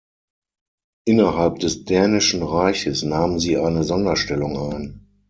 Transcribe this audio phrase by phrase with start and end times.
[1.05, 5.05] Innerhalb des dänischen Reiches nahmen sie eine Sonderstellung ein.